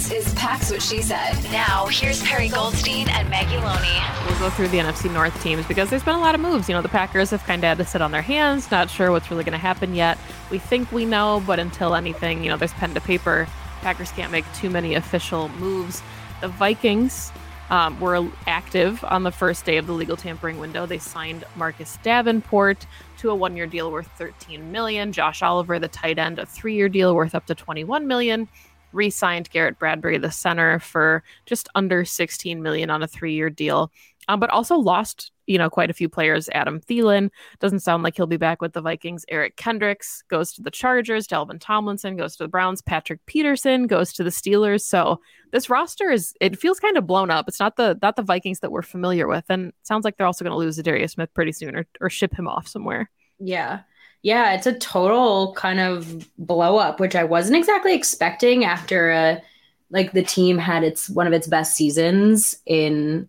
This 0.00 0.28
is 0.28 0.34
Pax 0.34 0.70
What 0.70 0.80
She 0.80 1.02
Said. 1.02 1.34
Now, 1.52 1.84
here's 1.88 2.22
Perri 2.22 2.48
Goldstein 2.48 3.06
and 3.10 3.28
Maggie 3.28 3.58
Loney. 3.58 4.00
We'll 4.26 4.38
go 4.38 4.48
through 4.48 4.68
the 4.68 4.78
NFC 4.78 5.12
North 5.12 5.38
teams 5.42 5.66
because 5.66 5.90
there's 5.90 6.02
been 6.02 6.14
a 6.14 6.20
lot 6.20 6.34
of 6.34 6.40
moves. 6.40 6.70
You 6.70 6.74
know, 6.74 6.80
the 6.80 6.88
Packers 6.88 7.28
have 7.28 7.44
kind 7.44 7.62
of 7.62 7.68
had 7.68 7.76
to 7.76 7.84
sit 7.84 8.00
on 8.00 8.10
their 8.10 8.22
hands, 8.22 8.70
not 8.70 8.88
sure 8.88 9.10
what's 9.10 9.30
really 9.30 9.44
going 9.44 9.52
to 9.52 9.58
happen 9.58 9.94
yet. 9.94 10.16
We 10.50 10.56
think 10.56 10.90
we 10.90 11.04
know, 11.04 11.42
but 11.46 11.58
until 11.58 11.94
anything, 11.94 12.42
you 12.42 12.48
know, 12.48 12.56
there's 12.56 12.72
pen 12.72 12.94
to 12.94 13.00
paper. 13.02 13.46
Packers 13.82 14.10
can't 14.12 14.32
make 14.32 14.50
too 14.54 14.70
many 14.70 14.94
official 14.94 15.50
moves. 15.50 16.02
The 16.40 16.48
Vikings 16.48 17.30
um, 17.68 18.00
were 18.00 18.26
active 18.46 19.04
on 19.04 19.22
the 19.24 19.30
first 19.30 19.66
day 19.66 19.76
of 19.76 19.86
the 19.86 19.92
legal 19.92 20.16
tampering 20.16 20.58
window. 20.58 20.86
They 20.86 20.98
signed 20.98 21.44
Marcus 21.56 21.98
Davenport 22.02 22.86
to 23.18 23.28
a 23.28 23.34
one-year 23.34 23.66
deal 23.66 23.92
worth 23.92 24.10
13 24.16 24.72
million. 24.72 25.12
Josh 25.12 25.42
Oliver, 25.42 25.78
the 25.78 25.88
tight 25.88 26.18
end, 26.18 26.38
a 26.38 26.46
three-year 26.46 26.88
deal 26.88 27.14
worth 27.14 27.34
up 27.34 27.44
to 27.46 27.54
21 27.54 28.06
million 28.06 28.48
re-signed 28.92 29.50
Garrett 29.50 29.78
Bradbury, 29.78 30.18
the 30.18 30.30
center, 30.30 30.78
for 30.78 31.22
just 31.46 31.68
under 31.74 32.04
16 32.04 32.62
million 32.62 32.90
on 32.90 33.02
a 33.02 33.08
three-year 33.08 33.50
deal. 33.50 33.90
Um, 34.28 34.38
but 34.38 34.50
also 34.50 34.76
lost, 34.76 35.32
you 35.46 35.58
know, 35.58 35.68
quite 35.68 35.90
a 35.90 35.94
few 35.94 36.08
players. 36.08 36.48
Adam 36.52 36.80
Thielen 36.80 37.30
doesn't 37.58 37.80
sound 37.80 38.02
like 38.02 38.16
he'll 38.16 38.26
be 38.26 38.36
back 38.36 38.60
with 38.60 38.74
the 38.74 38.80
Vikings. 38.80 39.24
Eric 39.28 39.56
Kendricks 39.56 40.22
goes 40.28 40.52
to 40.52 40.62
the 40.62 40.70
Chargers. 40.70 41.26
Dalvin 41.26 41.58
Tomlinson 41.58 42.16
goes 42.16 42.36
to 42.36 42.44
the 42.44 42.48
Browns. 42.48 42.80
Patrick 42.82 43.24
Peterson 43.26 43.86
goes 43.86 44.12
to 44.12 44.22
the 44.22 44.30
Steelers. 44.30 44.82
So 44.82 45.20
this 45.52 45.68
roster 45.68 46.10
is 46.10 46.34
it 46.40 46.58
feels 46.58 46.78
kind 46.78 46.96
of 46.96 47.06
blown 47.06 47.30
up. 47.30 47.48
It's 47.48 47.58
not 47.58 47.76
the 47.76 47.98
not 48.02 48.14
the 48.14 48.22
Vikings 48.22 48.60
that 48.60 48.70
we're 48.70 48.82
familiar 48.82 49.26
with, 49.26 49.46
and 49.48 49.72
sounds 49.82 50.04
like 50.04 50.16
they're 50.16 50.26
also 50.26 50.44
going 50.44 50.52
to 50.52 50.58
lose 50.58 50.76
Darius 50.76 51.12
Smith 51.12 51.34
pretty 51.34 51.52
soon 51.52 51.74
or, 51.74 51.86
or 52.00 52.10
ship 52.10 52.38
him 52.38 52.46
off 52.46 52.68
somewhere. 52.68 53.10
Yeah. 53.40 53.80
Yeah, 54.22 54.52
it's 54.52 54.66
a 54.66 54.78
total 54.78 55.54
kind 55.54 55.80
of 55.80 56.28
blow 56.38 56.76
up, 56.76 57.00
which 57.00 57.16
I 57.16 57.24
wasn't 57.24 57.56
exactly 57.56 57.94
expecting 57.94 58.64
after 58.64 59.10
a 59.10 59.42
like 59.90 60.12
the 60.12 60.22
team 60.22 60.58
had 60.58 60.84
its 60.84 61.08
one 61.10 61.26
of 61.26 61.32
its 61.32 61.46
best 61.46 61.74
seasons 61.74 62.56
in 62.66 63.28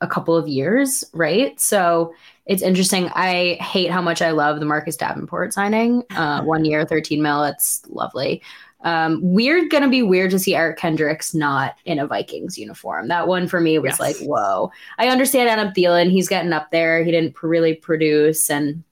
a 0.00 0.06
couple 0.06 0.36
of 0.36 0.48
years, 0.48 1.04
right? 1.12 1.60
So 1.60 2.14
it's 2.46 2.62
interesting. 2.62 3.10
I 3.14 3.54
hate 3.60 3.90
how 3.90 4.00
much 4.00 4.22
I 4.22 4.30
love 4.30 4.60
the 4.60 4.66
Marcus 4.66 4.96
Davenport 4.96 5.52
signing. 5.52 6.04
Uh, 6.10 6.42
one 6.44 6.64
year, 6.64 6.84
13 6.84 7.20
mil. 7.20 7.44
It's 7.44 7.82
lovely. 7.88 8.42
Um, 8.82 9.20
weird, 9.22 9.68
gonna 9.70 9.90
be 9.90 10.02
weird 10.02 10.30
to 10.30 10.38
see 10.38 10.54
Eric 10.54 10.78
Kendricks 10.78 11.34
not 11.34 11.76
in 11.84 11.98
a 11.98 12.06
Vikings 12.06 12.56
uniform. 12.56 13.08
That 13.08 13.28
one 13.28 13.46
for 13.46 13.60
me 13.60 13.78
was 13.78 13.98
yes. 13.98 14.00
like, 14.00 14.16
whoa. 14.20 14.72
I 14.98 15.08
understand 15.08 15.50
Adam 15.50 15.74
Thielen. 15.74 16.10
He's 16.10 16.28
getting 16.28 16.52
up 16.54 16.70
there. 16.70 17.04
He 17.04 17.10
didn't 17.10 17.42
really 17.42 17.74
produce, 17.74 18.48
and 18.48 18.82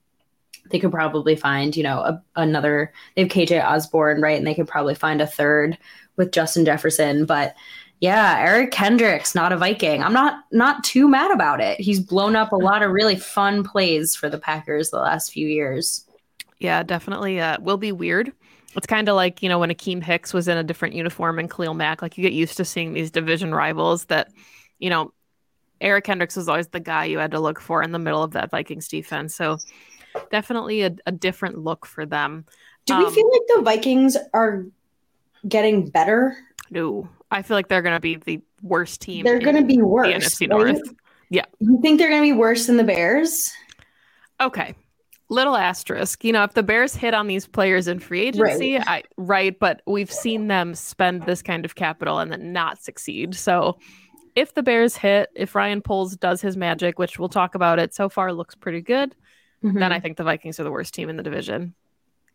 they 0.69 0.79
could 0.79 0.91
probably 0.91 1.35
find, 1.35 1.75
you 1.75 1.83
know, 1.83 1.99
a, 1.99 2.23
another. 2.35 2.93
They 3.15 3.23
have 3.23 3.31
KJ 3.31 3.63
Osborn, 3.63 4.21
right? 4.21 4.37
And 4.37 4.45
they 4.45 4.55
could 4.55 4.67
probably 4.67 4.95
find 4.95 5.21
a 5.21 5.27
third 5.27 5.77
with 6.15 6.31
Justin 6.31 6.65
Jefferson. 6.65 7.25
But 7.25 7.55
yeah, 7.99 8.37
Eric 8.39 8.71
Kendricks, 8.71 9.35
not 9.35 9.51
a 9.51 9.57
Viking. 9.57 10.01
I'm 10.01 10.13
not 10.13 10.43
not 10.51 10.83
too 10.83 11.07
mad 11.07 11.31
about 11.31 11.59
it. 11.59 11.79
He's 11.79 11.99
blown 11.99 12.35
up 12.35 12.51
a 12.51 12.55
lot 12.69 12.81
of 12.81 12.91
really 12.91 13.15
fun 13.15 13.63
plays 13.63 14.15
for 14.15 14.29
the 14.29 14.37
Packers 14.37 14.89
the 14.89 14.99
last 14.99 15.31
few 15.31 15.47
years. 15.47 16.05
Yeah, 16.59 16.83
definitely. 16.83 17.39
Uh, 17.39 17.57
will 17.59 17.77
be 17.77 17.91
weird. 17.91 18.31
It's 18.75 18.87
kind 18.87 19.09
of 19.09 19.15
like 19.15 19.41
you 19.41 19.49
know 19.49 19.59
when 19.59 19.69
Akiem 19.69 20.03
Hicks 20.03 20.33
was 20.33 20.47
in 20.47 20.57
a 20.57 20.63
different 20.63 20.95
uniform 20.95 21.39
and 21.39 21.49
Khalil 21.49 21.73
Mack. 21.73 22.01
Like 22.01 22.17
you 22.17 22.21
get 22.21 22.33
used 22.33 22.57
to 22.57 22.65
seeing 22.65 22.93
these 22.93 23.11
division 23.11 23.53
rivals 23.53 24.05
that, 24.05 24.31
you 24.77 24.89
know, 24.89 25.11
Eric 25.81 26.05
Kendricks 26.05 26.35
was 26.35 26.47
always 26.47 26.67
the 26.67 26.79
guy 26.79 27.05
you 27.05 27.17
had 27.19 27.31
to 27.31 27.39
look 27.39 27.59
for 27.59 27.81
in 27.83 27.91
the 27.91 27.99
middle 27.99 28.23
of 28.23 28.31
that 28.31 28.51
Vikings 28.51 28.87
defense. 28.87 29.35
So 29.35 29.57
definitely 30.31 30.83
a, 30.83 30.95
a 31.05 31.11
different 31.11 31.57
look 31.57 31.85
for 31.85 32.05
them. 32.05 32.45
Do 32.85 32.93
um, 32.93 33.05
we 33.05 33.11
feel 33.11 33.31
like 33.31 33.41
the 33.55 33.61
Vikings 33.63 34.17
are 34.33 34.65
getting 35.47 35.89
better? 35.89 36.37
No, 36.71 37.09
I 37.31 37.41
feel 37.41 37.55
like 37.55 37.67
they're 37.67 37.81
going 37.81 37.95
to 37.95 37.99
be 37.99 38.15
the 38.15 38.41
worst 38.61 39.01
team. 39.01 39.23
They're 39.23 39.39
going 39.39 39.55
to 39.55 39.63
be 39.63 39.81
worse. 39.81 40.07
The 40.07 40.13
NFC 40.13 40.49
North. 40.49 40.65
Right? 40.65 40.95
Yeah. 41.29 41.45
You 41.59 41.79
think 41.81 41.99
they're 41.99 42.09
going 42.09 42.21
to 42.21 42.33
be 42.33 42.37
worse 42.37 42.67
than 42.67 42.77
the 42.77 42.83
Bears? 42.83 43.51
Okay. 44.41 44.75
Little 45.29 45.55
asterisk. 45.55 46.23
You 46.23 46.33
know, 46.33 46.43
if 46.43 46.53
the 46.53 46.63
Bears 46.63 46.95
hit 46.95 47.13
on 47.13 47.27
these 47.27 47.45
players 47.45 47.87
in 47.87 47.99
free 47.99 48.21
agency, 48.21 48.75
right. 48.75 48.87
I 48.87 49.03
right, 49.15 49.59
but 49.59 49.81
we've 49.85 50.11
seen 50.11 50.47
them 50.47 50.73
spend 50.73 51.23
this 51.27 51.43
kind 51.43 51.65
of 51.65 51.75
capital 51.75 52.17
and 52.17 52.31
then 52.31 52.51
not 52.51 52.81
succeed. 52.81 53.35
So 53.35 53.77
if 54.35 54.55
the 54.55 54.63
Bears 54.63 54.95
hit, 54.95 55.29
if 55.35 55.53
Ryan 55.53 55.81
Poles 55.81 56.15
does 56.15 56.41
his 56.41 56.57
magic, 56.57 56.97
which 56.97 57.19
we'll 57.19 57.29
talk 57.29 57.53
about 57.53 57.77
it 57.77 57.93
so 57.93 58.09
far 58.09 58.33
looks 58.33 58.55
pretty 58.55 58.81
good, 58.81 59.15
mm-hmm. 59.63 59.77
then 59.77 59.91
I 59.91 59.99
think 59.99 60.17
the 60.17 60.23
Vikings 60.23 60.59
are 60.59 60.63
the 60.63 60.71
worst 60.71 60.93
team 60.93 61.09
in 61.09 61.17
the 61.17 61.23
division. 61.23 61.73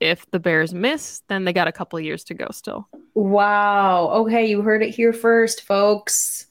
If 0.01 0.29
the 0.31 0.41
Bears 0.41 0.75
miss, 0.75 1.23
then 1.29 1.45
they 1.45 1.53
got 1.53 1.69
a 1.69 1.73
couple 1.73 1.99
years 2.01 2.25
to 2.25 2.35
go 2.35 2.49
still. 2.51 2.89
Wow. 3.15 4.11
Okay, 4.11 4.47
you 4.47 4.63
heard 4.63 4.83
it 4.83 4.95
here 4.95 5.13
first, 5.13 5.63
folks. 5.63 6.47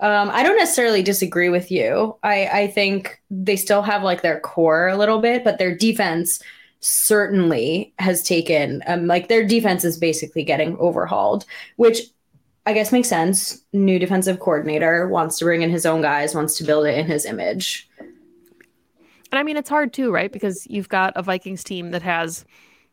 Um, 0.00 0.30
I 0.32 0.42
don't 0.42 0.56
necessarily 0.56 1.02
disagree 1.02 1.48
with 1.48 1.70
you. 1.70 2.16
I, 2.22 2.46
I 2.46 2.66
think 2.68 3.20
they 3.30 3.56
still 3.56 3.82
have 3.82 4.02
like 4.02 4.22
their 4.22 4.40
core 4.40 4.88
a 4.88 4.96
little 4.96 5.20
bit, 5.20 5.44
but 5.44 5.58
their 5.58 5.76
defense 5.76 6.40
certainly 6.80 7.92
has 7.98 8.22
taken 8.22 8.82
um, 8.86 9.06
like 9.06 9.28
their 9.28 9.44
defense 9.44 9.84
is 9.84 9.98
basically 9.98 10.44
getting 10.44 10.76
overhauled, 10.78 11.44
which 11.76 11.98
I 12.66 12.72
guess 12.72 12.92
makes 12.92 13.08
sense. 13.08 13.62
New 13.72 13.98
defensive 13.98 14.38
coordinator 14.38 15.08
wants 15.08 15.38
to 15.38 15.44
bring 15.44 15.62
in 15.62 15.70
his 15.70 15.86
own 15.86 16.02
guys, 16.02 16.34
wants 16.34 16.56
to 16.58 16.64
build 16.64 16.86
it 16.86 16.96
in 16.96 17.06
his 17.06 17.24
image. 17.24 17.87
And 19.30 19.38
I 19.38 19.42
mean, 19.42 19.56
it's 19.56 19.68
hard 19.68 19.92
too, 19.92 20.10
right? 20.10 20.32
Because 20.32 20.66
you've 20.68 20.88
got 20.88 21.12
a 21.16 21.22
Vikings 21.22 21.62
team 21.62 21.90
that 21.90 22.02
has 22.02 22.44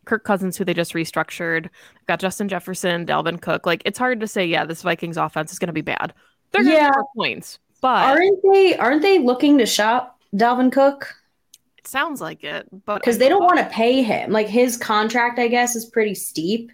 Kirk 0.06 0.24
Cousins, 0.24 0.58
who 0.58 0.66
they 0.66 0.74
just 0.74 0.94
restructured, 0.94 1.70
got 2.08 2.20
Justin 2.20 2.48
Jefferson, 2.48 3.06
Dalvin 3.06 3.42
Cook. 3.42 3.66
Like, 3.66 3.82
it's 3.86 3.98
hard 3.98 4.20
to 4.20 4.28
say, 4.28 4.46
yeah, 4.46 4.66
this 4.66 4.82
Vikings 4.82 5.18
offense 5.18 5.52
is 5.52 5.60
going 5.60 5.68
to 5.68 5.74
be 5.74 5.82
bad. 5.82 6.14
They're 6.52 6.64
going 6.64 6.76
to 6.76 6.82
yeah. 6.82 6.92
score 6.92 7.08
points, 7.16 7.60
but 7.82 8.06
aren't 8.06 8.40
they? 8.52 8.78
Aren't 8.78 9.02
they 9.02 9.20
looking 9.20 9.58
to 9.58 9.66
shop 9.66 10.20
Dalvin 10.34 10.72
Cook? 10.72 11.14
It 11.78 11.88
sounds 11.88 12.22
like 12.22 12.44
it, 12.44 12.68
but 12.86 13.00
because 13.00 13.18
they 13.18 13.30
don't 13.30 13.44
want 13.44 13.60
to 13.60 13.66
pay 13.66 14.02
him. 14.02 14.32
Like 14.32 14.48
his 14.48 14.78
contract, 14.78 15.38
I 15.38 15.48
guess, 15.48 15.76
is 15.76 15.86
pretty 15.86 16.16
steep, 16.16 16.72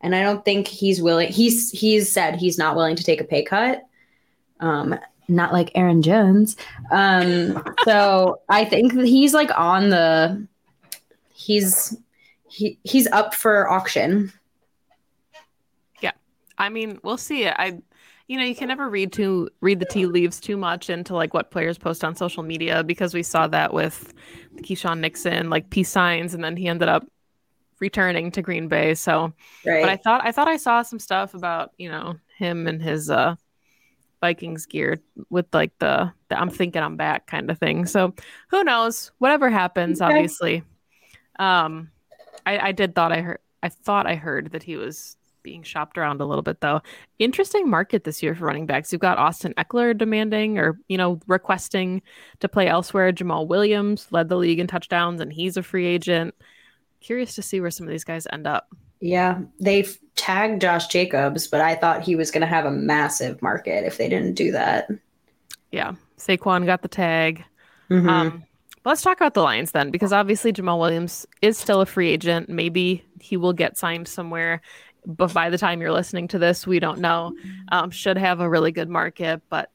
and 0.00 0.14
I 0.14 0.22
don't 0.22 0.44
think 0.44 0.66
he's 0.66 1.00
willing. 1.00 1.28
He's 1.28 1.70
he's 1.70 2.10
said 2.10 2.36
he's 2.36 2.58
not 2.58 2.76
willing 2.76 2.96
to 2.96 3.04
take 3.04 3.20
a 3.20 3.24
pay 3.24 3.44
cut. 3.44 3.82
Um, 4.58 4.98
not 5.30 5.52
like 5.52 5.70
Aaron 5.74 6.02
Jones. 6.02 6.56
Um, 6.90 7.62
so 7.84 8.40
I 8.48 8.64
think 8.64 8.92
he's 8.92 9.34
like 9.34 9.50
on 9.56 9.90
the 9.90 10.46
he's 11.34 11.96
he 12.48 12.78
he's 12.84 13.06
up 13.08 13.34
for 13.34 13.70
auction. 13.70 14.32
Yeah. 16.02 16.12
I 16.58 16.68
mean, 16.68 16.98
we'll 17.02 17.18
see. 17.18 17.48
I 17.48 17.80
you 18.30 18.36
know, 18.36 18.44
you 18.44 18.54
can 18.54 18.68
never 18.68 18.88
read 18.88 19.12
too 19.12 19.48
read 19.60 19.80
the 19.80 19.86
tea 19.86 20.06
leaves 20.06 20.38
too 20.38 20.56
much 20.56 20.88
into 20.88 21.14
like 21.14 21.34
what 21.34 21.50
players 21.50 21.78
post 21.78 22.04
on 22.04 22.14
social 22.14 22.44
media 22.44 22.84
because 22.84 23.12
we 23.12 23.24
saw 23.24 23.48
that 23.48 23.74
with 23.74 24.14
Keisean 24.58 25.00
Nixon, 25.00 25.50
like 25.50 25.70
peace 25.70 25.88
signs, 25.88 26.32
and 26.32 26.44
then 26.44 26.56
he 26.56 26.68
ended 26.68 26.88
up 26.88 27.04
returning 27.80 28.30
to 28.30 28.42
Green 28.42 28.68
Bay. 28.68 28.94
So 28.94 29.32
right. 29.66 29.82
but 29.82 29.88
I 29.88 29.96
thought 29.96 30.20
I 30.24 30.30
thought 30.30 30.46
I 30.46 30.58
saw 30.58 30.82
some 30.82 31.00
stuff 31.00 31.34
about, 31.34 31.72
you 31.76 31.88
know, 31.88 32.16
him 32.38 32.68
and 32.68 32.80
his 32.80 33.10
uh 33.10 33.34
Vikings 34.20 34.66
gear 34.66 35.00
with 35.30 35.46
like 35.52 35.72
the, 35.78 36.12
the 36.28 36.38
I'm 36.38 36.50
thinking 36.50 36.82
I'm 36.82 36.96
back 36.96 37.26
kind 37.26 37.50
of 37.50 37.58
thing. 37.58 37.86
So 37.86 38.14
who 38.48 38.64
knows? 38.64 39.12
Whatever 39.18 39.50
happens, 39.50 40.00
obviously. 40.00 40.62
Um, 41.38 41.90
I, 42.46 42.58
I 42.58 42.72
did 42.72 42.94
thought 42.94 43.12
I 43.12 43.20
heard 43.20 43.38
I 43.62 43.68
thought 43.68 44.06
I 44.06 44.14
heard 44.14 44.52
that 44.52 44.62
he 44.62 44.76
was 44.76 45.16
being 45.42 45.62
shopped 45.62 45.96
around 45.96 46.20
a 46.20 46.26
little 46.26 46.42
bit 46.42 46.60
though. 46.60 46.82
Interesting 47.18 47.68
market 47.68 48.04
this 48.04 48.22
year 48.22 48.34
for 48.34 48.44
running 48.44 48.66
backs. 48.66 48.92
You've 48.92 49.00
got 49.00 49.18
Austin 49.18 49.54
Ekeler 49.56 49.96
demanding 49.96 50.58
or, 50.58 50.78
you 50.88 50.98
know, 50.98 51.18
requesting 51.26 52.02
to 52.40 52.48
play 52.48 52.68
elsewhere. 52.68 53.12
Jamaal 53.12 53.46
Williams 53.46 54.06
led 54.10 54.28
the 54.28 54.36
league 54.36 54.58
in 54.58 54.66
touchdowns 54.66 55.20
and 55.20 55.32
he's 55.32 55.56
a 55.56 55.62
free 55.62 55.86
agent. 55.86 56.34
Curious 57.00 57.34
to 57.36 57.42
see 57.42 57.60
where 57.60 57.70
some 57.70 57.86
of 57.86 57.90
these 57.90 58.04
guys 58.04 58.26
end 58.30 58.46
up. 58.46 58.68
Yeah, 59.00 59.40
they've 59.58 59.98
tagged 60.20 60.60
Josh 60.60 60.86
Jacobs, 60.88 61.48
but 61.48 61.60
I 61.60 61.74
thought 61.74 62.02
he 62.02 62.14
was 62.14 62.30
going 62.30 62.42
to 62.42 62.46
have 62.46 62.66
a 62.66 62.70
massive 62.70 63.40
market 63.40 63.84
if 63.86 63.96
they 63.96 64.08
didn't 64.08 64.34
do 64.34 64.52
that. 64.52 64.90
Yeah, 65.72 65.94
Saquon 66.18 66.66
got 66.66 66.82
the 66.82 66.88
tag. 66.88 67.42
Mhm. 67.88 68.08
Um, 68.08 68.44
let's 68.84 69.02
talk 69.02 69.16
about 69.16 69.34
the 69.34 69.42
Lions 69.42 69.72
then, 69.72 69.90
because 69.90 70.12
obviously 70.12 70.52
Jamaal 70.52 70.78
Williams 70.78 71.26
is 71.40 71.56
still 71.56 71.80
a 71.80 71.86
free 71.86 72.10
agent. 72.10 72.48
Maybe 72.48 73.02
he 73.20 73.36
will 73.36 73.52
get 73.54 73.78
signed 73.78 74.08
somewhere, 74.08 74.60
but 75.06 75.32
by 75.32 75.48
the 75.48 75.58
time 75.58 75.80
you're 75.80 75.92
listening 75.92 76.28
to 76.28 76.38
this, 76.38 76.66
we 76.66 76.78
don't 76.78 76.98
know. 77.00 77.32
Um, 77.72 77.90
should 77.90 78.18
have 78.18 78.40
a 78.40 78.48
really 78.48 78.72
good 78.72 78.88
market, 78.88 79.40
but 79.48 79.70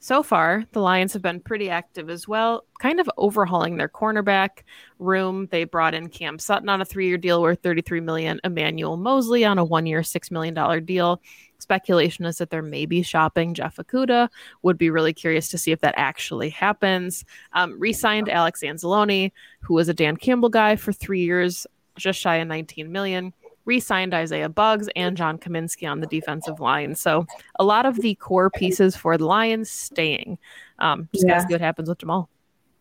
so 0.00 0.22
far 0.22 0.64
the 0.72 0.80
Lions 0.80 1.12
have 1.12 1.22
been 1.22 1.40
pretty 1.40 1.68
active 1.70 2.08
as 2.08 2.28
well, 2.28 2.64
kind 2.78 3.00
of 3.00 3.10
overhauling 3.16 3.76
their 3.76 3.88
cornerback 3.88 4.62
room. 4.98 5.48
They 5.50 5.64
brought 5.64 5.94
in 5.94 6.08
Cam 6.08 6.38
Sutton 6.38 6.68
on 6.68 6.80
a 6.80 6.84
three-year 6.84 7.18
deal 7.18 7.42
worth 7.42 7.62
33 7.62 8.00
million, 8.00 8.40
Emmanuel 8.44 8.96
Moseley 8.96 9.44
on 9.44 9.58
a 9.58 9.64
one-year, 9.64 10.02
six 10.02 10.30
million 10.30 10.54
dollar 10.54 10.80
deal. 10.80 11.20
Speculation 11.58 12.24
is 12.24 12.38
that 12.38 12.50
they're 12.50 12.62
maybe 12.62 13.02
shopping 13.02 13.52
Jeff 13.52 13.76
Okudah. 13.76 14.28
Would 14.62 14.78
be 14.78 14.90
really 14.90 15.12
curious 15.12 15.48
to 15.48 15.58
see 15.58 15.72
if 15.72 15.80
that 15.80 15.94
actually 15.96 16.50
happens. 16.50 17.24
Um, 17.52 17.78
re-signed 17.78 18.28
Alex 18.28 18.60
Anzalone, 18.62 19.32
who 19.60 19.74
was 19.74 19.88
a 19.88 19.94
Dan 19.94 20.16
Campbell 20.16 20.50
guy 20.50 20.76
for 20.76 20.92
three 20.92 21.22
years, 21.22 21.66
just 21.96 22.20
shy 22.20 22.36
of 22.36 22.48
19 22.48 22.92
million. 22.92 23.32
Re-signed 23.68 24.14
Isaiah 24.14 24.48
Buggs 24.48 24.88
and 24.96 25.14
John 25.14 25.36
Cominsky 25.36 25.88
on 25.88 26.00
the 26.00 26.06
defensive 26.06 26.58
line. 26.58 26.94
So 26.94 27.26
a 27.58 27.64
lot 27.64 27.84
of 27.84 27.96
the 28.00 28.14
core 28.14 28.48
pieces 28.48 28.96
for 28.96 29.18
the 29.18 29.26
Lions 29.26 29.70
staying. 29.70 30.38
Um, 30.78 31.06
just 31.12 31.26
gotta 31.26 31.42
see 31.42 31.52
what 31.52 31.60
happens 31.60 31.88
with 31.88 31.98
Jamaal. 31.98 32.28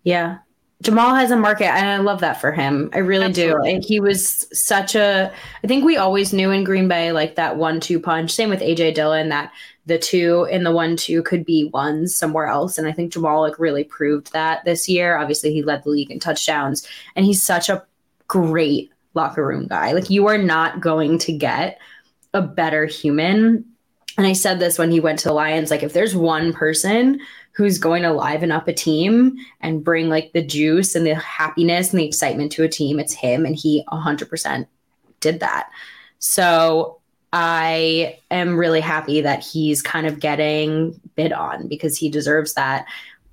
Yeah. 0.03 0.37
Jamaal 0.83 1.19
has 1.19 1.31
a 1.31 1.35
market 1.35 1.65
and 1.65 1.89
I 1.89 1.97
love 1.97 2.21
that 2.21 2.39
for 2.39 2.53
him. 2.53 2.89
I 2.93 2.99
really 2.99 3.25
Absolutely. 3.25 3.69
do. 3.69 3.75
And 3.75 3.83
he 3.83 3.99
was 3.99 4.47
such 4.57 4.95
a 4.95 5.33
I 5.61 5.67
think 5.67 5.83
we 5.83 5.97
always 5.97 6.31
knew 6.31 6.51
in 6.51 6.63
Green 6.63 6.87
Bay 6.87 7.11
like 7.11 7.35
that 7.35 7.57
one 7.57 7.81
two 7.81 7.99
punch. 7.99 8.31
Same 8.31 8.49
with 8.49 8.61
AJ 8.61 8.93
Dillon 8.93 9.27
that 9.27 9.51
the 9.87 9.97
two 9.99 10.47
in 10.49 10.63
the 10.63 10.71
one 10.71 10.95
two 10.95 11.21
could 11.23 11.43
be 11.43 11.69
ones 11.73 12.15
somewhere 12.15 12.47
else. 12.47 12.77
And 12.77 12.87
I 12.87 12.93
think 12.93 13.11
Jamaal 13.11 13.41
like 13.41 13.59
really 13.59 13.83
proved 13.83 14.31
that 14.31 14.63
this 14.63 14.87
year. 14.87 15.17
Obviously 15.17 15.51
he 15.51 15.63
led 15.63 15.83
the 15.83 15.89
league 15.89 16.11
in 16.11 16.19
touchdowns 16.19 16.87
and 17.17 17.25
he's 17.25 17.43
such 17.43 17.67
a 17.67 17.83
great 18.29 18.91
locker 19.17 19.45
room 19.45 19.67
guy. 19.67 19.91
Like 19.91 20.09
you 20.09 20.27
are 20.27 20.37
not 20.37 20.79
going 20.79 21.17
to 21.19 21.33
get 21.33 21.79
a 22.33 22.41
better 22.41 22.85
human. 22.85 23.65
And 24.17 24.25
I 24.25 24.33
said 24.33 24.59
this 24.59 24.79
when 24.79 24.91
he 24.91 24.99
went 24.99 25.19
to 25.19 25.27
the 25.27 25.33
Lions 25.33 25.69
like 25.69 25.83
if 25.83 25.93
there's 25.93 26.15
one 26.15 26.53
person 26.53 27.19
who's 27.51 27.79
going 27.79 28.03
to 28.03 28.13
liven 28.13 28.51
up 28.51 28.67
a 28.67 28.73
team 28.73 29.35
and 29.61 29.83
bring 29.83 30.09
like 30.09 30.31
the 30.31 30.45
juice 30.45 30.95
and 30.95 31.05
the 31.05 31.15
happiness 31.15 31.91
and 31.91 31.99
the 31.99 32.05
excitement 32.05 32.51
to 32.51 32.63
a 32.63 32.69
team, 32.69 32.99
it's 32.99 33.13
him. 33.13 33.45
And 33.45 33.55
he 33.55 33.83
100% 33.91 34.67
did 35.19 35.39
that. 35.39 35.69
So 36.19 36.99
I 37.33 38.19
am 38.31 38.57
really 38.57 38.79
happy 38.79 39.21
that 39.21 39.43
he's 39.43 39.81
kind 39.81 40.07
of 40.07 40.19
getting 40.19 40.99
bid 41.15 41.33
on 41.33 41.67
because 41.67 41.97
he 41.97 42.09
deserves 42.09 42.53
that. 42.53 42.85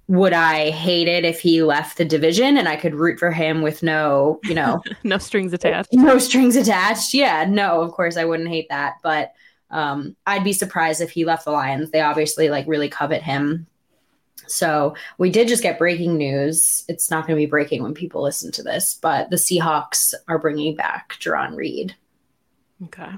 Would 0.08 0.34
I 0.34 0.70
hate 0.70 1.08
it 1.08 1.24
if 1.24 1.40
he 1.40 1.62
left 1.62 1.96
the 1.96 2.04
division 2.04 2.58
and 2.58 2.68
I 2.68 2.76
could 2.76 2.94
root 2.94 3.18
for 3.18 3.30
him 3.30 3.62
with 3.62 3.82
no, 3.82 4.38
you 4.44 4.54
know, 4.54 4.82
no 5.04 5.16
strings 5.18 5.52
attached. 5.54 5.92
no 5.94 6.18
strings 6.18 6.56
attached? 6.56 7.14
Yeah, 7.14 7.46
no, 7.48 7.80
of 7.80 7.92
course 7.92 8.16
I 8.18 8.24
wouldn't 8.26 8.50
hate 8.50 8.68
that. 8.68 8.96
But 9.02 9.32
um, 9.70 10.14
I'd 10.26 10.44
be 10.44 10.52
surprised 10.52 11.00
if 11.00 11.10
he 11.10 11.24
left 11.24 11.46
the 11.46 11.52
Lions. 11.52 11.90
They 11.90 12.02
obviously 12.02 12.50
like 12.50 12.66
really 12.68 12.88
covet 12.90 13.22
him. 13.22 13.66
So 14.46 14.94
we 15.16 15.30
did 15.30 15.48
just 15.48 15.62
get 15.62 15.78
breaking 15.78 16.18
news. 16.18 16.84
It's 16.86 17.10
not 17.10 17.26
going 17.26 17.34
to 17.38 17.42
be 17.42 17.46
breaking 17.50 17.82
when 17.82 17.94
people 17.94 18.22
listen 18.22 18.52
to 18.52 18.62
this, 18.62 18.98
but 19.00 19.30
the 19.30 19.36
Seahawks 19.36 20.12
are 20.28 20.38
bringing 20.38 20.76
back 20.76 21.14
Jarran 21.18 21.56
Reed, 21.56 21.94
Okay. 22.84 23.08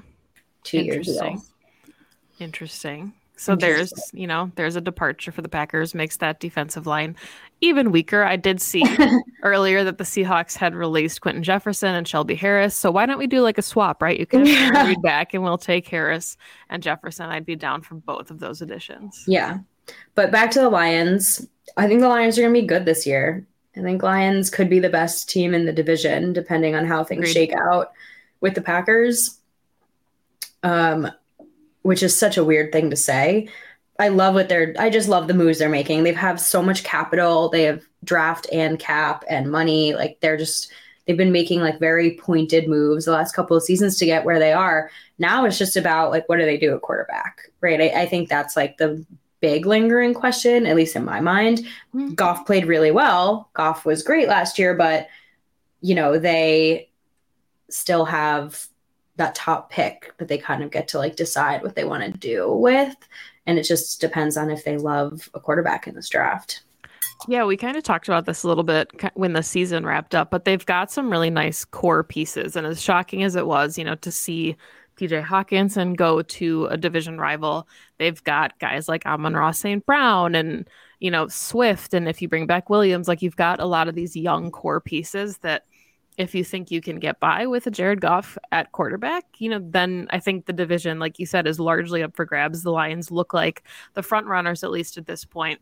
two 0.63 0.79
years 0.79 1.05
Interesting. 1.09 1.33
ago. 1.33 1.43
Interesting. 2.39 3.13
So 3.39 3.55
there's, 3.55 3.93
you 4.13 4.25
know, 4.25 4.51
there's 4.55 4.75
a 4.75 4.81
departure 4.81 5.31
for 5.31 5.41
the 5.43 5.49
Packers, 5.49 5.93
makes 5.93 6.17
that 6.17 6.39
defensive 6.39 6.87
line 6.87 7.15
even 7.61 7.91
weaker. 7.91 8.23
I 8.23 8.35
did 8.35 8.59
see 8.59 8.83
earlier 9.43 9.83
that 9.83 9.97
the 9.99 10.03
Seahawks 10.03 10.57
had 10.57 10.73
released 10.75 11.21
Quinton 11.21 11.43
Jefferson 11.43 11.93
and 11.95 12.07
Shelby 12.07 12.33
Harris. 12.35 12.75
So 12.75 12.89
why 12.91 13.05
don't 13.05 13.17
we 13.19 13.27
do 13.27 13.41
like 13.41 13.57
a 13.57 13.61
swap, 13.61 14.01
right? 14.01 14.19
You 14.19 14.25
can 14.25 14.45
Yeah. 14.45 14.87
read 14.87 15.01
back 15.03 15.33
and 15.35 15.43
we'll 15.43 15.57
take 15.59 15.87
Harris 15.87 16.35
and 16.69 16.81
Jefferson. 16.81 17.27
I'd 17.29 17.45
be 17.45 17.55
down 17.55 17.81
for 17.83 17.95
both 17.95 18.31
of 18.31 18.39
those 18.39 18.61
additions. 18.61 19.23
Yeah. 19.27 19.59
But 20.15 20.31
back 20.31 20.51
to 20.51 20.59
the 20.59 20.69
Lions. 20.69 21.47
I 21.77 21.87
think 21.87 22.01
the 22.01 22.09
Lions 22.09 22.37
are 22.37 22.41
going 22.41 22.53
to 22.55 22.61
be 22.61 22.67
good 22.67 22.85
this 22.85 23.05
year. 23.05 23.45
I 23.75 23.81
think 23.81 24.01
Lions 24.01 24.49
could 24.49 24.69
be 24.69 24.79
the 24.79 24.89
best 24.89 25.29
team 25.29 25.53
in 25.53 25.65
the 25.65 25.71
division, 25.73 26.33
depending 26.33 26.73
on 26.73 26.85
how 26.87 27.03
things 27.03 27.29
Agreed. 27.29 27.33
shake 27.33 27.53
out 27.53 27.91
with 28.41 28.55
the 28.55 28.61
Packers. 28.61 29.39
Um, 30.63 31.09
which 31.81 32.03
is 32.03 32.17
such 32.17 32.37
a 32.37 32.43
weird 32.43 32.71
thing 32.71 32.89
to 32.89 32.95
say. 32.95 33.49
I 33.99 34.09
love 34.09 34.35
what 34.35 34.49
they're. 34.49 34.75
I 34.77 34.89
just 34.89 35.09
love 35.09 35.27
the 35.27 35.33
moves 35.33 35.57
they're 35.59 35.69
making. 35.69 36.03
They 36.03 36.13
have 36.13 36.39
so 36.39 36.61
much 36.61 36.83
capital. 36.83 37.49
They 37.49 37.63
have 37.63 37.83
draft 38.03 38.47
and 38.51 38.77
cap 38.77 39.23
and 39.29 39.51
money. 39.51 39.95
Like 39.95 40.19
they're 40.21 40.37
just. 40.37 40.71
They've 41.05 41.15
been 41.15 41.31
making 41.31 41.61
like 41.61 41.79
very 41.79 42.17
pointed 42.17 42.67
moves 42.67 43.05
the 43.05 43.13
last 43.13 43.33
couple 43.33 43.55
of 43.55 43.63
seasons 43.63 43.97
to 43.97 44.05
get 44.05 44.25
where 44.25 44.39
they 44.39 44.51
are. 44.51 44.91
Now 45.17 45.45
it's 45.45 45.57
just 45.57 45.77
about 45.77 46.11
like 46.11 46.27
what 46.27 46.37
do 46.37 46.43
they 46.45 46.57
do 46.57 46.75
at 46.75 46.81
quarterback, 46.81 47.49
right? 47.61 47.79
I, 47.79 48.01
I 48.01 48.05
think 48.07 48.27
that's 48.27 48.57
like 48.57 48.77
the 48.77 49.05
big 49.39 49.65
lingering 49.65 50.13
question, 50.13 50.65
at 50.65 50.75
least 50.75 50.97
in 50.97 51.05
my 51.05 51.21
mind. 51.21 51.65
Mhm. 51.95 52.13
Goff 52.13 52.45
played 52.45 52.65
really 52.65 52.91
well. 52.91 53.49
Goff 53.53 53.85
was 53.85 54.03
great 54.03 54.27
last 54.27 54.59
year, 54.59 54.73
but 54.73 55.07
you 55.79 55.95
know, 55.95 56.19
they 56.19 56.89
still 57.69 58.03
have 58.03 58.67
that 59.17 59.35
top 59.35 59.69
pick 59.69 60.13
that 60.17 60.27
they 60.27 60.37
kind 60.37 60.63
of 60.63 60.71
get 60.71 60.87
to 60.89 60.97
like 60.97 61.15
decide 61.15 61.61
what 61.61 61.75
they 61.75 61.83
want 61.83 62.03
to 62.03 62.17
do 62.17 62.51
with. 62.51 62.95
And 63.45 63.59
it 63.59 63.63
just 63.63 64.01
depends 64.01 64.37
on 64.37 64.49
if 64.49 64.63
they 64.63 64.77
love 64.77 65.29
a 65.33 65.39
quarterback 65.39 65.87
in 65.87 65.95
this 65.95 66.09
draft. 66.09 66.63
Yeah, 67.27 67.45
we 67.45 67.57
kind 67.57 67.75
of 67.75 67.83
talked 67.83 68.07
about 68.07 68.25
this 68.25 68.43
a 68.43 68.47
little 68.47 68.63
bit 68.63 68.91
when 69.15 69.33
the 69.33 69.41
season 69.41 69.85
wrapped 69.85 70.13
up, 70.13 70.29
but 70.29 70.45
they've 70.45 70.65
got 70.65 70.91
some 70.91 71.09
really 71.09 71.31
nice 71.31 71.65
core 71.65 72.03
pieces. 72.03 72.55
And 72.55 72.67
as 72.67 72.81
shocking 72.81 73.23
as 73.23 73.35
it 73.35 73.47
was, 73.47 73.77
you 73.77 73.83
know, 73.83 73.95
to 73.95 74.11
see 74.11 74.55
TJ 74.97 75.25
Hockenson 75.25 75.95
go 75.95 76.21
to 76.21 76.65
a 76.67 76.77
division 76.77 77.17
rival, 77.19 77.67
they've 77.97 78.23
got 78.23 78.59
guys 78.59 78.87
like 78.87 79.05
Amon-Ra 79.05 79.51
St. 79.51 79.83
Brown 79.85 80.35
and, 80.35 80.69
you 80.99 81.09
know, 81.09 81.27
Swift. 81.27 81.95
And 81.95 82.07
if 82.07 82.21
you 82.21 82.29
bring 82.29 82.45
back 82.45 82.69
Williams, 82.69 83.07
like 83.07 83.23
you've 83.23 83.35
got 83.35 83.59
a 83.59 83.65
lot 83.65 83.87
of 83.87 83.95
these 83.95 84.15
young 84.15 84.51
core 84.51 84.81
pieces 84.81 85.39
that 85.39 85.65
if 86.17 86.33
you 86.33 86.43
think 86.43 86.71
you 86.71 86.81
can 86.81 86.99
get 86.99 87.19
by 87.19 87.45
with 87.45 87.67
a 87.67 87.71
Jared 87.71 88.01
Goff 88.01 88.37
at 88.51 88.71
quarterback, 88.71 89.25
you 89.37 89.49
know, 89.49 89.59
then 89.61 90.07
I 90.09 90.19
think 90.19 90.45
the 90.45 90.53
division, 90.53 90.99
like 90.99 91.19
you 91.19 91.25
said, 91.25 91.47
is 91.47 91.59
largely 91.59 92.01
up 92.03 92.15
for 92.15 92.25
grabs. 92.25 92.63
The 92.63 92.71
Lions 92.71 93.11
look 93.11 93.33
like 93.33 93.63
the 93.93 94.03
front 94.03 94.27
runners, 94.27 94.63
at 94.63 94.71
least 94.71 94.97
at 94.97 95.05
this 95.05 95.25
point 95.25 95.59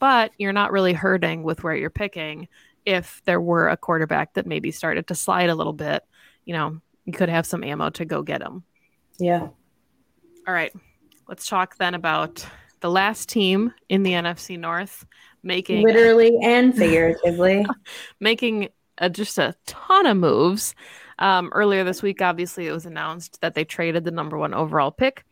but 0.00 0.32
you're 0.38 0.52
not 0.52 0.72
really 0.72 0.94
hurting 0.94 1.44
with 1.44 1.62
where 1.62 1.76
you're 1.76 1.90
picking. 1.90 2.48
If 2.84 3.22
there 3.26 3.40
were 3.40 3.68
a 3.68 3.76
quarterback 3.76 4.34
that 4.34 4.46
maybe 4.46 4.72
started 4.72 5.06
to 5.08 5.14
slide 5.14 5.50
a 5.50 5.54
little 5.54 5.74
bit, 5.74 6.02
you 6.44 6.54
know, 6.54 6.80
you 7.04 7.12
could 7.12 7.28
have 7.28 7.46
some 7.46 7.62
ammo 7.62 7.90
to 7.90 8.04
go 8.04 8.22
get 8.22 8.42
him. 8.42 8.64
Yeah. 9.18 9.48
All 10.48 10.54
right, 10.54 10.72
let's 11.28 11.46
talk 11.46 11.76
then 11.76 11.94
about 11.94 12.44
the 12.80 12.90
last 12.90 13.28
team 13.28 13.72
in 13.90 14.02
the 14.02 14.12
NFC 14.12 14.58
North 14.58 15.04
making 15.42 15.84
Literally 15.84 16.36
and 16.42 16.74
figuratively. 16.74 17.66
making 18.20 18.70
uh, 19.00 19.08
just 19.08 19.38
a 19.38 19.54
ton 19.66 20.06
of 20.06 20.16
moves. 20.16 20.74
Um, 21.18 21.50
earlier 21.52 21.84
this 21.84 22.02
week, 22.02 22.22
obviously, 22.22 22.66
it 22.66 22.72
was 22.72 22.86
announced 22.86 23.40
that 23.40 23.54
they 23.54 23.64
traded 23.64 24.04
the 24.04 24.10
number 24.10 24.38
one 24.38 24.54
overall 24.54 24.90
pick 24.90 25.24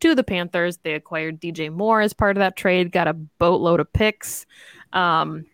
to 0.00 0.14
the 0.14 0.24
Panthers. 0.24 0.78
They 0.78 0.94
acquired 0.94 1.40
DJ 1.40 1.72
Moore 1.72 2.00
as 2.00 2.12
part 2.12 2.36
of 2.36 2.40
that 2.40 2.56
trade, 2.56 2.92
got 2.92 3.08
a 3.08 3.12
boatload 3.12 3.80
of 3.80 3.92
picks. 3.92 4.46
Um, 4.92 5.46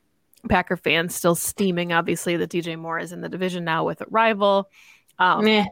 Packer 0.49 0.77
fans 0.77 1.15
still 1.15 1.35
steaming, 1.35 1.93
obviously, 1.93 2.37
that 2.37 2.51
DJ 2.51 2.79
Moore 2.79 2.99
is 2.99 3.13
in 3.13 3.21
the 3.21 3.29
division 3.29 3.65
now 3.65 3.85
with 3.85 4.01
a 4.01 4.07
rival. 4.11 4.69
Um, 5.19 5.45
Meh. 5.45 5.67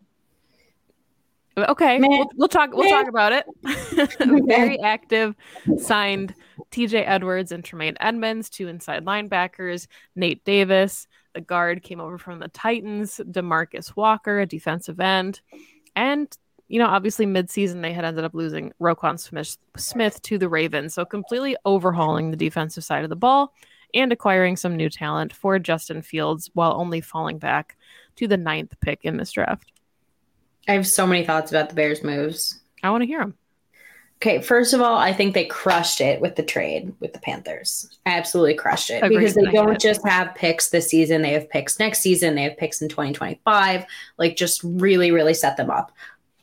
Okay, 1.57 1.99
Meh. 1.99 2.09
we'll, 2.09 2.31
we'll 2.37 2.49
talk. 2.49 2.71
We'll 2.73 2.85
Meh. 2.85 2.91
talk 2.91 3.09
about 3.09 3.33
it. 3.33 3.47
Very 4.47 4.79
active. 4.81 5.35
Signed 5.79 6.35
T.J. 6.71 7.05
Edwards 7.05 7.53
and 7.53 7.65
Tremaine 7.65 7.97
Edmunds, 8.01 8.49
two 8.49 8.69
inside 8.69 9.05
linebackers. 9.05 9.89
Nate 10.15 10.45
Davis, 10.45 11.09
the 11.35 11.41
guard, 11.41 11.83
came 11.83 12.01
over 12.01 12.19
from 12.19 12.39
the 12.39 12.49
Titans. 12.49 13.21
DeMarcus 13.25 13.97
Walker, 13.97 14.41
a 14.41 14.47
defensive 14.47 15.01
end, 15.01 15.41
and 15.97 16.37
you 16.69 16.79
know, 16.79 16.87
obviously, 16.87 17.27
midseason 17.27 17.83
they 17.83 17.93
had 17.93 18.05
ended 18.05 18.23
up 18.23 18.33
losing 18.33 18.73
Roquan 18.81 19.19
Smith, 19.19 19.57
Smith 19.77 20.23
to 20.23 20.39
the 20.39 20.49
Ravens, 20.49 20.95
so 20.95 21.05
completely 21.05 21.57
overhauling 21.65 22.31
the 22.31 22.37
defensive 22.37 22.85
side 22.85 23.03
of 23.03 23.11
the 23.11 23.17
ball 23.17 23.53
and 23.93 24.13
acquiring 24.13 24.57
some 24.57 24.77
new 24.77 24.89
talent 24.89 25.33
for 25.33 25.59
Justin 25.59 26.01
Fields 26.01 26.49
while 26.55 26.75
only 26.75 27.01
falling 27.01 27.39
back 27.39 27.77
to 28.15 28.29
the 28.29 28.37
ninth 28.37 28.73
pick 28.81 29.05
in 29.05 29.17
this 29.17 29.33
draft. 29.33 29.73
I 30.69 30.73
have 30.75 30.87
so 30.87 31.09
many 31.09 31.25
thoughts 31.25 31.51
about 31.51 31.71
the 31.71 31.75
Bears 31.75 32.05
moves. 32.05 32.61
I 32.85 32.91
want 32.91 33.03
to 33.03 33.07
hear 33.07 33.19
them. 33.19 33.35
Okay, 34.23 34.43
first 34.43 34.75
of 34.75 34.83
all, 34.83 34.99
I 34.99 35.15
think 35.15 35.33
they 35.33 35.47
crushed 35.47 36.03
it 36.03 36.21
with 36.21 36.37
the 36.37 36.43
trade 36.43 36.93
with 37.01 37.15
the 37.15 37.19
Panthers. 37.21 37.89
Absolutely 38.05 38.53
crushed 38.53 38.91
it 38.91 39.03
Agreed. 39.03 39.17
because 39.17 39.35
they 39.35 39.45
don't 39.47 39.81
just 39.81 40.07
have 40.07 40.35
picks 40.35 40.69
this 40.69 40.89
season, 40.89 41.23
they 41.23 41.33
have 41.33 41.49
picks 41.49 41.79
next 41.79 42.01
season, 42.01 42.35
they 42.35 42.43
have 42.43 42.59
picks 42.59 42.83
in 42.83 42.91
2025. 42.91 43.87
Like 44.19 44.37
just 44.37 44.61
really 44.63 45.11
really 45.11 45.33
set 45.33 45.57
them 45.57 45.71
up. 45.71 45.91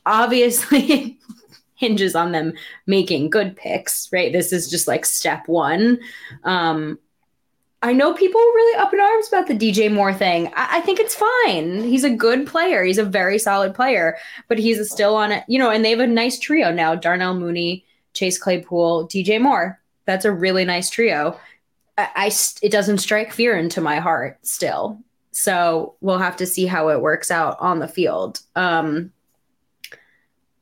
Obviously 0.06 1.18
hinges 1.76 2.16
on 2.16 2.32
them 2.32 2.54
making 2.88 3.30
good 3.30 3.54
picks, 3.54 4.12
right? 4.12 4.32
This 4.32 4.52
is 4.52 4.68
just 4.68 4.88
like 4.88 5.06
step 5.06 5.46
1. 5.46 6.00
Um 6.42 6.98
I 7.80 7.92
know 7.92 8.12
people 8.12 8.40
really 8.40 8.78
up 8.78 8.92
in 8.92 9.00
arms 9.00 9.28
about 9.28 9.46
the 9.46 9.54
DJ 9.54 9.92
Moore 9.92 10.12
thing. 10.12 10.48
I, 10.56 10.78
I 10.78 10.80
think 10.80 10.98
it's 10.98 11.14
fine. 11.14 11.82
He's 11.84 12.04
a 12.04 12.10
good 12.10 12.46
player. 12.46 12.82
He's 12.82 12.98
a 12.98 13.04
very 13.04 13.38
solid 13.38 13.74
player, 13.74 14.16
but 14.48 14.58
he's 14.58 14.90
still 14.90 15.14
on 15.14 15.30
it, 15.30 15.44
you 15.46 15.58
know, 15.58 15.70
and 15.70 15.84
they 15.84 15.90
have 15.90 16.00
a 16.00 16.06
nice 16.06 16.38
trio 16.38 16.72
now 16.72 16.94
Darnell 16.94 17.34
Mooney, 17.34 17.84
Chase 18.14 18.38
Claypool, 18.38 19.08
DJ 19.08 19.40
Moore. 19.40 19.80
That's 20.06 20.24
a 20.24 20.32
really 20.32 20.64
nice 20.64 20.90
trio. 20.90 21.38
I, 21.96 22.08
I 22.16 22.32
it 22.62 22.72
doesn't 22.72 22.98
strike 22.98 23.32
fear 23.32 23.56
into 23.56 23.80
my 23.80 24.00
heart 24.00 24.38
still. 24.42 25.00
So 25.30 25.94
we'll 26.00 26.18
have 26.18 26.36
to 26.38 26.46
see 26.46 26.66
how 26.66 26.88
it 26.88 27.00
works 27.00 27.30
out 27.30 27.56
on 27.60 27.78
the 27.78 27.86
field. 27.86 28.40
Um, 28.56 29.12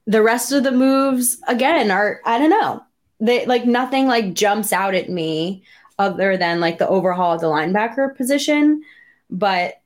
the 0.06 0.23
rest 0.23 0.52
of 0.52 0.64
the 0.64 0.70
moves, 0.70 1.38
again, 1.49 1.90
are, 1.90 2.20
I 2.26 2.38
don't 2.38 2.50
know. 2.50 2.82
They 3.18 3.46
like 3.46 3.64
nothing 3.64 4.06
like 4.06 4.35
jumps 4.35 4.75
out 4.75 4.94
at 4.94 5.08
me 5.08 5.64
other 5.99 6.37
than 6.37 6.61
like 6.61 6.79
the 6.79 6.88
overhaul 6.88 7.35
of 7.35 7.41
the 7.41 7.47
linebacker 7.47 8.17
position. 8.17 8.83
But 9.31 9.81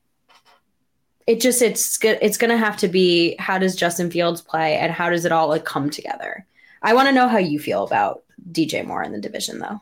it 1.26 1.40
just 1.40 1.62
it's 1.62 1.99
it's 2.02 2.37
gonna 2.37 2.57
have 2.57 2.76
to 2.79 2.88
be 2.88 3.37
how 3.38 3.59
does 3.59 3.76
Justin 3.76 4.11
Fields 4.11 4.43
play 4.43 4.76
and 4.76 4.93
how 4.93 5.11
does 5.11 5.25
it 5.25 5.33
all 5.33 5.49
like 5.49 5.64
come 5.64 5.90
together? 5.90 6.47
I 6.83 6.95
want 6.95 7.09
to 7.09 7.14
know 7.14 7.29
how 7.29 7.38
you 7.38 7.59
feel 7.59 7.85
about 7.85 8.23
DJ 8.50 8.85
Moore 8.85 9.02
in 9.02 9.12
the 9.12 9.21
division 9.21 9.59
though. 9.59 9.81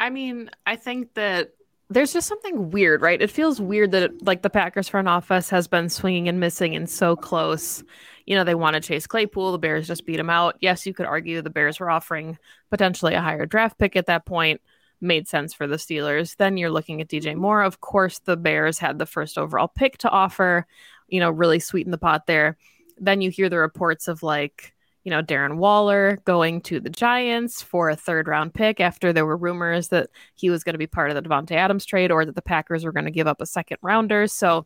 I 0.00 0.10
mean, 0.10 0.50
I 0.66 0.76
think 0.76 1.14
that 1.14 1.52
there's 1.90 2.12
just 2.12 2.26
something 2.26 2.70
weird, 2.70 3.02
right? 3.02 3.20
It 3.20 3.30
feels 3.30 3.60
weird 3.60 3.92
that 3.92 4.22
like 4.22 4.42
the 4.42 4.50
Packers 4.50 4.88
front 4.88 5.06
office 5.06 5.50
has 5.50 5.68
been 5.68 5.88
swinging 5.88 6.28
and 6.28 6.40
missing 6.40 6.74
and 6.74 6.88
so 6.88 7.14
close. 7.14 7.84
You 8.26 8.34
know, 8.34 8.44
they 8.44 8.54
want 8.54 8.74
to 8.74 8.80
chase 8.80 9.06
Claypool. 9.06 9.52
The 9.52 9.58
Bears 9.58 9.86
just 9.86 10.06
beat 10.06 10.18
him 10.18 10.30
out. 10.30 10.56
Yes, 10.60 10.86
you 10.86 10.94
could 10.94 11.06
argue 11.06 11.42
the 11.42 11.50
Bears 11.50 11.78
were 11.78 11.90
offering 11.90 12.38
potentially 12.70 13.14
a 13.14 13.20
higher 13.20 13.46
draft 13.46 13.78
pick 13.78 13.96
at 13.96 14.06
that 14.06 14.24
point. 14.24 14.60
Made 15.04 15.28
sense 15.28 15.52
for 15.52 15.66
the 15.66 15.76
Steelers. 15.76 16.34
Then 16.36 16.56
you're 16.56 16.70
looking 16.70 17.02
at 17.02 17.08
DJ 17.08 17.36
Moore. 17.36 17.62
Of 17.62 17.82
course, 17.82 18.20
the 18.20 18.38
Bears 18.38 18.78
had 18.78 18.98
the 18.98 19.04
first 19.04 19.36
overall 19.36 19.68
pick 19.68 19.98
to 19.98 20.08
offer, 20.08 20.66
you 21.08 21.20
know, 21.20 21.30
really 21.30 21.60
sweeten 21.60 21.90
the 21.90 21.98
pot 21.98 22.26
there. 22.26 22.56
Then 22.96 23.20
you 23.20 23.28
hear 23.28 23.50
the 23.50 23.58
reports 23.58 24.08
of 24.08 24.22
like, 24.22 24.74
you 25.02 25.10
know, 25.10 25.22
Darren 25.22 25.58
Waller 25.58 26.20
going 26.24 26.62
to 26.62 26.80
the 26.80 26.88
Giants 26.88 27.60
for 27.60 27.90
a 27.90 27.96
third 27.96 28.28
round 28.28 28.54
pick 28.54 28.80
after 28.80 29.12
there 29.12 29.26
were 29.26 29.36
rumors 29.36 29.88
that 29.88 30.08
he 30.36 30.48
was 30.48 30.64
going 30.64 30.72
to 30.72 30.78
be 30.78 30.86
part 30.86 31.10
of 31.10 31.22
the 31.22 31.28
Davante 31.28 31.52
Adams 31.52 31.84
trade 31.84 32.10
or 32.10 32.24
that 32.24 32.34
the 32.34 32.40
Packers 32.40 32.82
were 32.82 32.92
going 32.92 33.04
to 33.04 33.10
give 33.10 33.26
up 33.26 33.42
a 33.42 33.46
second 33.46 33.76
rounder. 33.82 34.26
So 34.26 34.64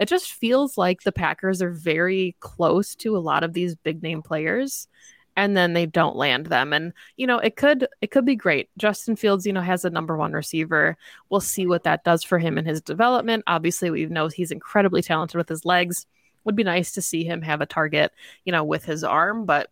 it 0.00 0.08
just 0.08 0.32
feels 0.32 0.76
like 0.76 1.02
the 1.02 1.12
Packers 1.12 1.62
are 1.62 1.70
very 1.70 2.34
close 2.40 2.96
to 2.96 3.16
a 3.16 3.18
lot 3.18 3.44
of 3.44 3.52
these 3.52 3.76
big 3.76 4.02
name 4.02 4.20
players 4.20 4.88
and 5.36 5.56
then 5.56 5.72
they 5.72 5.86
don't 5.86 6.16
land 6.16 6.46
them. 6.46 6.72
And 6.72 6.92
you 7.16 7.26
know 7.26 7.38
it 7.38 7.56
could 7.56 7.86
it 8.00 8.10
could 8.10 8.24
be 8.24 8.36
great. 8.36 8.70
Justin 8.78 9.16
fields 9.16 9.46
you 9.46 9.52
know 9.52 9.60
has 9.60 9.84
a 9.84 9.90
number 9.90 10.16
one 10.16 10.32
receiver. 10.32 10.96
We'll 11.28 11.40
see 11.40 11.66
what 11.66 11.84
that 11.84 12.04
does 12.04 12.22
for 12.22 12.38
him 12.38 12.58
in 12.58 12.64
his 12.64 12.80
development. 12.80 13.44
Obviously 13.46 13.90
we 13.90 14.06
know 14.06 14.28
he's 14.28 14.50
incredibly 14.50 15.02
talented 15.02 15.36
with 15.36 15.48
his 15.48 15.64
legs. 15.64 16.06
Would 16.44 16.56
be 16.56 16.64
nice 16.64 16.92
to 16.92 17.02
see 17.02 17.24
him 17.24 17.42
have 17.42 17.60
a 17.60 17.66
target 17.66 18.12
you 18.44 18.52
know 18.52 18.64
with 18.64 18.84
his 18.84 19.02
arm 19.04 19.46
but 19.46 19.70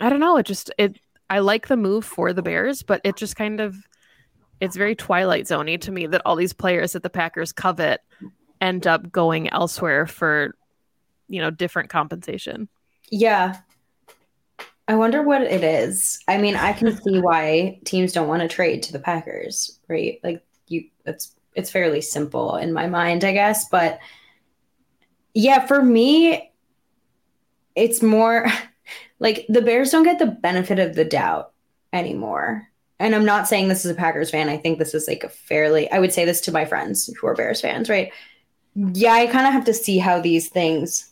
i 0.00 0.08
don't 0.08 0.20
know. 0.20 0.36
It 0.36 0.46
just 0.46 0.70
it 0.78 0.98
i 1.28 1.40
like 1.40 1.68
the 1.68 1.76
move 1.76 2.04
for 2.04 2.32
the 2.32 2.42
bears 2.42 2.82
but 2.82 3.00
it 3.04 3.16
just 3.16 3.36
kind 3.36 3.60
of 3.60 3.76
it's 4.60 4.76
very 4.76 4.94
twilight 4.94 5.44
zoney 5.44 5.80
to 5.80 5.92
me 5.92 6.06
that 6.06 6.22
all 6.24 6.36
these 6.36 6.52
players 6.52 6.92
that 6.92 7.02
the 7.02 7.10
packers 7.10 7.52
covet 7.52 8.00
end 8.60 8.86
up 8.86 9.10
going 9.10 9.50
elsewhere 9.50 10.06
for 10.06 10.54
you 11.28 11.40
know 11.40 11.50
different 11.50 11.90
compensation. 11.90 12.68
Yeah. 13.10 13.56
I 14.88 14.94
wonder 14.94 15.22
what 15.22 15.42
it 15.42 15.64
is. 15.64 16.22
I 16.28 16.38
mean, 16.38 16.54
I 16.54 16.72
can 16.72 16.96
see 17.02 17.18
why 17.18 17.80
teams 17.84 18.12
don't 18.12 18.28
want 18.28 18.42
to 18.42 18.48
trade 18.48 18.82
to 18.84 18.92
the 18.92 19.00
Packers, 19.00 19.80
right? 19.88 20.20
Like 20.22 20.44
you 20.68 20.88
it's 21.04 21.34
it's 21.54 21.70
fairly 21.70 22.00
simple 22.00 22.56
in 22.56 22.72
my 22.72 22.86
mind, 22.86 23.24
I 23.24 23.32
guess, 23.32 23.68
but 23.68 23.98
yeah, 25.34 25.66
for 25.66 25.82
me 25.82 26.52
it's 27.74 28.02
more 28.02 28.46
like 29.18 29.44
the 29.48 29.62
Bears 29.62 29.90
don't 29.90 30.04
get 30.04 30.18
the 30.18 30.26
benefit 30.26 30.78
of 30.78 30.94
the 30.94 31.04
doubt 31.04 31.52
anymore. 31.92 32.68
And 32.98 33.14
I'm 33.14 33.26
not 33.26 33.46
saying 33.46 33.68
this 33.68 33.84
is 33.84 33.90
a 33.90 33.94
Packers 33.94 34.30
fan. 34.30 34.48
I 34.48 34.56
think 34.56 34.78
this 34.78 34.94
is 34.94 35.08
like 35.08 35.24
a 35.24 35.28
fairly 35.28 35.90
I 35.90 35.98
would 35.98 36.12
say 36.12 36.24
this 36.24 36.40
to 36.42 36.52
my 36.52 36.64
friends 36.64 37.12
who 37.20 37.26
are 37.26 37.34
Bears 37.34 37.60
fans, 37.60 37.88
right? 37.88 38.12
Yeah, 38.74 39.14
I 39.14 39.26
kind 39.26 39.46
of 39.46 39.52
have 39.52 39.64
to 39.64 39.74
see 39.74 39.98
how 39.98 40.20
these 40.20 40.48
things 40.48 41.10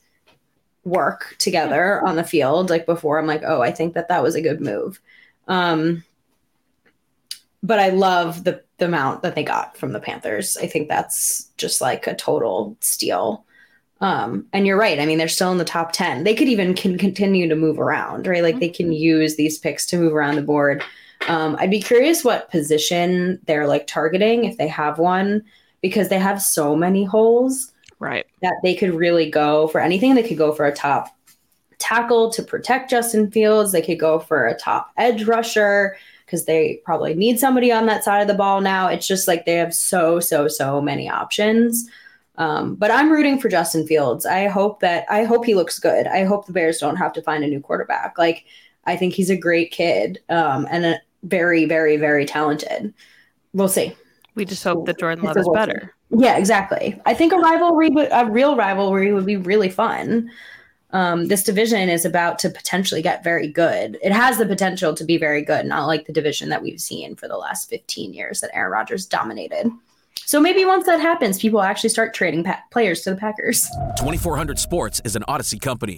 work 0.85 1.35
together 1.39 2.05
on 2.07 2.17
the 2.17 2.25
field 2.25 2.71
like 2.71 2.87
before 2.87 3.19
i'm 3.19 3.27
like 3.27 3.43
oh 3.45 3.63
i 3.63 3.71
think 3.71 3.95
that 3.95 4.09
that 4.09 4.23
was 4.23 4.35
a 4.35 4.43
good 4.43 4.61
move. 4.61 5.01
Um 5.49 6.05
but 7.63 7.79
i 7.79 7.89
love 7.89 8.45
the 8.45 8.63
the 8.79 8.87
amount 8.87 9.23
that 9.23 9.35
they 9.35 9.45
got 9.45 9.77
from 9.77 9.93
the 9.93 10.01
panthers. 10.01 10.57
I 10.57 10.67
think 10.67 10.89
that's 10.89 11.49
just 11.57 11.81
like 11.81 12.07
a 12.07 12.15
total 12.15 12.77
steal. 12.81 13.45
Um 14.01 14.47
and 14.53 14.67
you're 14.67 14.79
right. 14.79 14.99
I 14.99 15.07
mean 15.07 15.19
they're 15.19 15.29
still 15.29 15.53
in 15.53 15.59
the 15.59 15.65
top 15.65 15.93
10 15.93 16.25
they 16.25 16.35
could 16.35 16.49
even 16.49 16.75
can 16.75 16.99
continue 16.99 17.49
to 17.49 17.57
move 17.57 17.79
around 17.79 18.27
right? 18.27 18.43
Like 18.43 18.61
they 18.61 18.69
can 18.69 18.93
use 18.93 19.37
these 19.37 19.59
picks 19.59 19.87
to 19.87 19.99
move 19.99 20.13
around 20.15 20.37
the 20.37 20.43
board. 20.43 20.83
Um 21.29 21.57
i'd 21.59 21.71
be 21.71 21.81
curious 21.81 22.25
what 22.25 22.51
position 22.51 23.39
they're 23.47 23.67
like 23.67 23.87
targeting 23.87 24.45
if 24.45 24.59
they 24.59 24.69
have 24.69 24.99
one 24.99 25.43
because 25.81 26.09
they 26.09 26.19
have 26.19 26.43
so 26.43 26.75
many 26.77 27.05
holes 27.05 27.74
right 28.05 28.27
that 28.43 28.55
they 28.63 28.75
could 28.75 28.95
really 28.95 29.31
go 29.31 29.67
for 29.69 29.81
anything. 29.81 30.15
They 30.15 30.27
could 30.27 30.39
go 30.39 30.53
for 30.53 30.67
a 30.67 30.75
top 30.75 31.09
tackle 31.79 32.31
to 32.31 32.43
protect 32.43 32.91
Justin 32.91 33.31
Fields. 33.31 33.73
They 33.73 33.83
could 33.83 33.99
go 33.99 34.19
for 34.19 34.47
a 34.47 34.57
top 34.57 34.91
edge 34.97 35.25
rusher 35.25 35.97
because 36.25 36.45
they 36.45 36.81
probably 36.85 37.15
need 37.15 37.39
somebody 37.41 37.73
on 37.73 37.87
that 37.87 38.05
side 38.05 38.21
of 38.21 38.29
the 38.29 38.35
ball 38.35 38.61
now. 38.61 38.89
It's 38.89 39.07
just 39.07 39.29
like 39.29 39.45
they 39.45 39.55
have 39.55 39.75
so, 39.75 40.21
so, 40.21 40.49
so 40.49 40.81
many 40.81 41.09
options. 41.09 41.89
Um, 42.37 42.75
but 42.75 42.91
I'm 42.91 43.13
rooting 43.13 43.39
for 43.39 43.49
Justin 43.49 43.87
Fields. 43.87 44.27
I 44.27 44.49
hope 44.49 44.81
that 44.81 45.05
I 45.11 45.25
hope 45.25 45.45
he 45.45 45.55
looks 45.55 45.79
good. 45.79 46.07
I 46.07 46.25
hope 46.25 46.47
the 46.47 46.53
Bears 46.53 46.79
don't 46.79 46.97
have 46.97 47.13
to 47.15 47.23
find 47.23 47.45
a 47.45 47.49
new 47.49 47.61
quarterback. 47.61 48.19
Like 48.19 48.45
I 48.85 48.97
think 48.97 49.15
he's 49.15 49.31
a 49.31 49.37
great 49.37 49.71
kid 49.71 50.21
um, 50.29 50.67
and 50.71 50.85
a 50.85 51.01
very, 51.23 51.65
very, 51.65 51.97
very 51.97 52.27
talented. 52.27 52.93
We'll 53.53 53.69
see. 53.69 53.95
we 54.35 54.45
just 54.45 54.65
hope 54.65 54.87
that 54.87 54.99
jordan 54.99 55.25
love 55.25 55.37
is 55.37 55.49
better 55.55 55.95
Yeah, 56.17 56.37
exactly. 56.37 57.01
I 57.07 57.15
think 57.15 57.33
a 57.33 57.37
rivalry, 57.37 57.91
a 58.11 58.27
real 58.27 58.57
rivalry, 58.57 59.13
would 59.13 59.27
be 59.27 59.37
really 59.37 59.69
fun. 59.69 60.31
Um, 60.91 61.27
this 61.27 61.43
division 61.43 61.89
is 61.89 62.05
about 62.05 62.39
to 62.41 62.51
potentially 62.51 63.03
get 63.03 63.25
very 63.25 63.49
good. 63.49 63.99
It 64.01 64.13
has 64.13 64.39
the 64.39 64.47
potential 64.47 64.95
to 64.95 65.05
be 65.05 65.19
very 65.19 65.43
good, 65.43 65.67
not 65.67 65.87
like 65.87 66.07
the 66.07 66.13
division 66.13 66.51
that 66.51 66.63
we've 66.63 66.81
seen 66.81 67.17
for 67.17 67.27
the 67.27 67.37
last 67.37 67.69
15 67.69 68.15
years 68.15 68.41
that 68.41 68.55
Aaron 68.55 68.71
Rodgers 68.71 69.05
dominated. 69.05 69.71
So 70.27 70.41
maybe 70.41 70.65
once 70.65 70.87
that 70.87 71.01
happens, 71.01 71.41
people 71.41 71.61
actually 71.61 71.91
start 71.91 72.15
trading 72.15 72.45
pa- 72.45 72.63
players 72.71 73.03
to 73.03 73.11
the 73.11 73.17
Packers. 73.17 73.69
2400 73.99 74.59
Sports 74.59 75.03
is 75.05 75.17
an 75.17 75.25
Audacy 75.29 75.61
company. 75.61 75.97